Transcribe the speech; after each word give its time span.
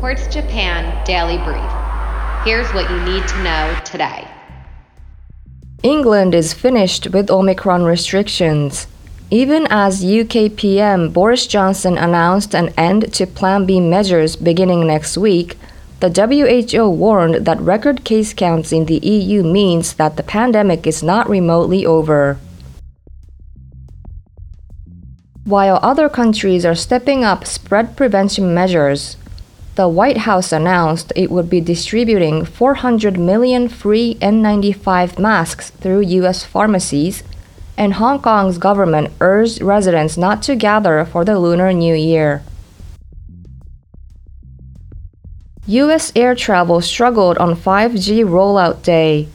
Quartz 0.00 0.28
Japan 0.28 1.04
Daily 1.04 1.38
Brief. 1.38 1.72
Here's 2.44 2.72
what 2.72 2.88
you 2.88 3.00
need 3.00 3.26
to 3.26 3.42
know 3.42 3.76
today. 3.84 4.28
England 5.82 6.36
is 6.36 6.52
finished 6.52 7.08
with 7.08 7.28
Omicron 7.28 7.82
restrictions. 7.82 8.86
Even 9.28 9.66
as 9.70 10.04
UK 10.04 10.54
PM 10.54 11.10
Boris 11.10 11.48
Johnson 11.48 11.98
announced 11.98 12.54
an 12.54 12.68
end 12.76 13.12
to 13.14 13.26
Plan 13.26 13.66
B 13.66 13.80
measures 13.80 14.36
beginning 14.36 14.86
next 14.86 15.18
week, 15.18 15.58
the 15.98 16.10
WHO 16.14 16.88
warned 16.88 17.44
that 17.44 17.60
record 17.60 18.04
case 18.04 18.32
counts 18.32 18.70
in 18.70 18.84
the 18.84 18.98
EU 18.98 19.42
means 19.42 19.94
that 19.94 20.16
the 20.16 20.22
pandemic 20.22 20.86
is 20.86 21.02
not 21.02 21.28
remotely 21.28 21.84
over. 21.84 22.38
While 25.44 25.80
other 25.82 26.08
countries 26.08 26.64
are 26.64 26.76
stepping 26.76 27.24
up 27.24 27.44
spread 27.44 27.96
prevention 27.96 28.54
measures, 28.54 29.16
the 29.78 29.88
White 29.88 30.26
House 30.26 30.50
announced 30.50 31.12
it 31.14 31.30
would 31.30 31.48
be 31.48 31.60
distributing 31.60 32.44
400 32.44 33.16
million 33.16 33.68
free 33.68 34.16
N95 34.20 35.20
masks 35.20 35.70
through 35.70 36.00
U.S. 36.18 36.44
pharmacies, 36.44 37.22
and 37.76 37.94
Hong 37.94 38.20
Kong's 38.20 38.58
government 38.58 39.12
urged 39.20 39.62
residents 39.62 40.16
not 40.16 40.42
to 40.42 40.56
gather 40.56 41.04
for 41.04 41.24
the 41.24 41.38
Lunar 41.38 41.72
New 41.72 41.94
Year. 41.94 42.42
U.S. 45.68 46.10
air 46.16 46.34
travel 46.34 46.80
struggled 46.80 47.38
on 47.38 47.54
5G 47.54 48.24
rollout 48.24 48.82
day, 48.82 49.28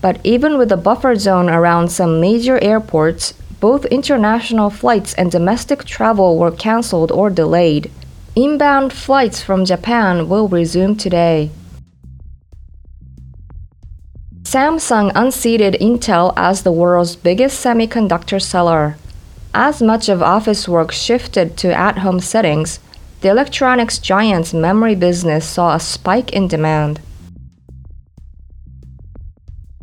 but 0.00 0.18
even 0.24 0.58
with 0.58 0.72
a 0.72 0.76
buffer 0.76 1.14
zone 1.14 1.48
around 1.48 1.92
some 1.92 2.20
major 2.20 2.58
airports, 2.58 3.32
both 3.60 3.84
international 3.84 4.70
flights 4.70 5.14
and 5.14 5.30
domestic 5.30 5.84
travel 5.84 6.36
were 6.36 6.50
cancelled 6.50 7.12
or 7.12 7.30
delayed. 7.30 7.92
Inbound 8.36 8.92
flights 8.92 9.40
from 9.40 9.64
Japan 9.64 10.28
will 10.28 10.48
resume 10.48 10.96
today. 10.96 11.52
Samsung 14.42 15.12
unseated 15.14 15.74
Intel 15.80 16.32
as 16.36 16.62
the 16.62 16.72
world's 16.72 17.14
biggest 17.14 17.64
semiconductor 17.64 18.42
seller. 18.42 18.96
As 19.54 19.80
much 19.80 20.08
of 20.08 20.20
office 20.20 20.66
work 20.66 20.90
shifted 20.90 21.56
to 21.58 21.72
at 21.72 21.98
home 21.98 22.18
settings, 22.18 22.80
the 23.20 23.28
electronics 23.28 24.00
giant's 24.00 24.52
memory 24.52 24.96
business 24.96 25.48
saw 25.48 25.76
a 25.76 25.78
spike 25.78 26.32
in 26.32 26.48
demand. 26.48 27.00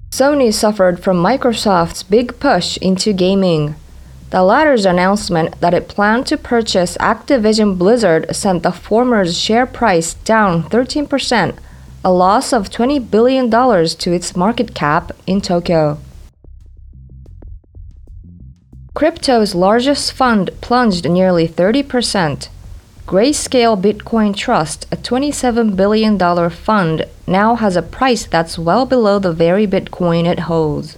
Sony 0.09 0.54
suffered 0.54 1.02
from 1.02 1.23
Microsoft's 1.23 2.04
big 2.04 2.38
push 2.42 2.76
into 2.78 3.14
gaming. 3.14 3.76
The 4.32 4.44
latter's 4.44 4.86
announcement 4.86 5.60
that 5.60 5.74
it 5.74 5.90
planned 5.90 6.26
to 6.28 6.38
purchase 6.38 6.96
Activision 7.02 7.78
Blizzard 7.78 8.34
sent 8.34 8.64
the 8.64 8.72
former's 8.72 9.38
share 9.38 9.66
price 9.66 10.14
down 10.14 10.64
13%, 10.64 11.58
a 12.06 12.12
loss 12.14 12.54
of 12.54 12.70
$20 12.70 13.12
billion 13.12 13.50
to 13.52 14.12
its 14.14 14.34
market 14.34 14.73
cap 14.73 15.12
in 15.28 15.42
Tokyo. 15.42 16.00
Crypto's 18.96 19.54
largest 19.54 20.14
fund 20.14 20.50
plunged 20.62 21.10
nearly 21.10 21.45
30%. 21.45 22.48
Grayscale 23.06 23.82
Bitcoin 23.82 24.34
Trust, 24.34 24.86
a 24.94 24.95
$27 24.95 25.76
billion 25.76 26.18
fund, 26.50 27.06
now 27.28 27.56
has 27.56 27.76
a 27.76 27.82
price 27.82 28.26
that's 28.26 28.58
well 28.58 28.86
below 28.86 29.20
the 29.20 29.34
very 29.34 29.68
Bitcoin 29.68 30.26
it 30.26 30.48
holds. 30.48 30.98